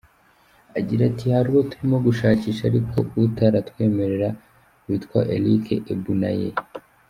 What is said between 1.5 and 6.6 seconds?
uwo turimo gushakisha ariko utaratwemerera witwa Erike Ebunaye.